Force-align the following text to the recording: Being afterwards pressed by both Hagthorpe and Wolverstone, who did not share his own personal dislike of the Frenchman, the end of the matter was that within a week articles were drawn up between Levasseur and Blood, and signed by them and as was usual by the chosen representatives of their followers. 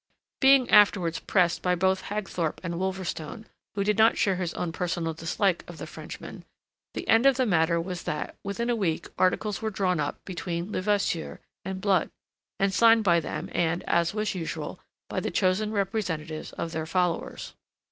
Being 0.39 0.67
afterwards 0.71 1.19
pressed 1.19 1.61
by 1.61 1.75
both 1.75 2.05
Hagthorpe 2.09 2.59
and 2.63 2.79
Wolverstone, 2.79 3.45
who 3.75 3.83
did 3.83 3.99
not 3.99 4.17
share 4.17 4.37
his 4.37 4.51
own 4.55 4.71
personal 4.71 5.13
dislike 5.13 5.63
of 5.69 5.77
the 5.77 5.85
Frenchman, 5.85 6.43
the 6.95 7.07
end 7.07 7.27
of 7.27 7.37
the 7.37 7.45
matter 7.45 7.79
was 7.79 8.01
that 8.01 8.35
within 8.43 8.71
a 8.71 8.75
week 8.75 9.09
articles 9.19 9.61
were 9.61 9.69
drawn 9.69 9.99
up 9.99 10.17
between 10.25 10.71
Levasseur 10.71 11.39
and 11.63 11.81
Blood, 11.81 12.09
and 12.59 12.73
signed 12.73 13.03
by 13.03 13.19
them 13.19 13.49
and 13.51 13.83
as 13.83 14.11
was 14.11 14.33
usual 14.33 14.79
by 15.07 15.19
the 15.19 15.29
chosen 15.29 15.71
representatives 15.71 16.51
of 16.53 16.71
their 16.71 16.87
followers. 16.87 17.53